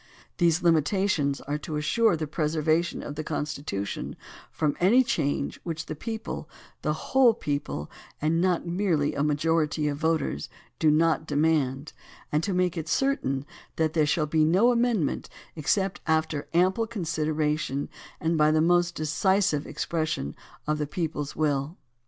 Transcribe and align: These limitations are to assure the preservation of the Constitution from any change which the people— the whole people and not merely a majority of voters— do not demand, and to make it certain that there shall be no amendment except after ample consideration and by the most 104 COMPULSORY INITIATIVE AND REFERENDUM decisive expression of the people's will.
These 0.39 0.63
limitations 0.63 1.41
are 1.41 1.59
to 1.59 1.75
assure 1.75 2.15
the 2.17 2.25
preservation 2.25 3.03
of 3.03 3.13
the 3.13 3.23
Constitution 3.23 4.15
from 4.51 4.75
any 4.79 5.03
change 5.03 5.59
which 5.63 5.85
the 5.85 5.93
people— 5.93 6.49
the 6.81 6.93
whole 6.93 7.35
people 7.35 7.87
and 8.19 8.41
not 8.41 8.65
merely 8.65 9.13
a 9.13 9.21
majority 9.21 9.87
of 9.87 9.99
voters— 9.99 10.49
do 10.79 10.89
not 10.89 11.27
demand, 11.27 11.93
and 12.31 12.41
to 12.41 12.51
make 12.51 12.75
it 12.77 12.89
certain 12.89 13.45
that 13.75 13.93
there 13.93 14.07
shall 14.07 14.25
be 14.25 14.43
no 14.43 14.71
amendment 14.71 15.29
except 15.55 16.01
after 16.07 16.47
ample 16.51 16.87
consideration 16.87 17.87
and 18.19 18.39
by 18.39 18.49
the 18.49 18.59
most 18.59 18.97
104 18.99 19.03
COMPULSORY 19.05 19.35
INITIATIVE 19.35 19.53
AND 19.53 19.65
REFERENDUM 19.67 19.67
decisive 19.67 19.67
expression 19.67 20.35
of 20.65 20.77
the 20.79 20.87
people's 20.87 21.35
will. 21.35 21.77